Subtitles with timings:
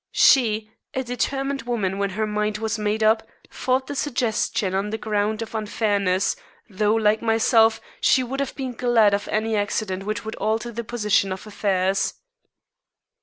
[0.13, 4.97] She a determined woman when her mind was made up fought the suggestion on the
[4.97, 6.35] ground of unfairness,
[6.67, 10.83] though, like myself, she would have been glad of any accident which would alter the
[10.83, 12.15] position of affairs.